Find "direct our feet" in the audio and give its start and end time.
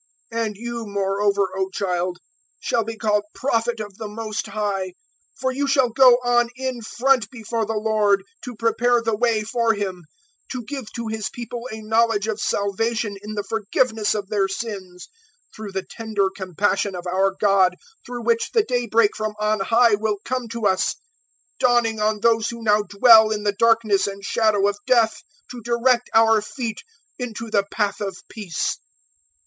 25.61-26.81